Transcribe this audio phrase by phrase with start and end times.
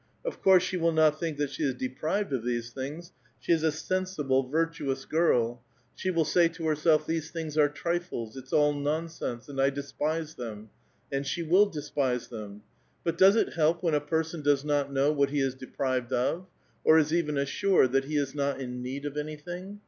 [0.25, 3.61] Of course she '^ill not think that she is deprived of these things; she is
[3.61, 5.61] SL sensible, virtuous girl.
[5.93, 9.69] She will say to herself:' These t bkings are trifles; it's all nonsense, and I
[9.69, 10.71] despise them.'
[11.11, 12.63] A.nd she will despise them.
[13.03, 16.47] But does it help when a person cloes not know what he is deprived of,
[16.83, 19.79] or is even assured that l^e is not in need of anything.